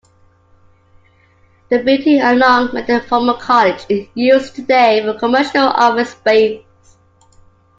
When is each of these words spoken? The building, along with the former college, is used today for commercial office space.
The 1.69 1.83
building, 1.83 2.21
along 2.21 2.73
with 2.73 2.87
the 2.87 3.01
former 3.01 3.35
college, 3.35 3.85
is 3.87 4.07
used 4.15 4.55
today 4.55 5.03
for 5.03 5.13
commercial 5.19 5.67
office 5.67 6.09
space. 6.13 6.65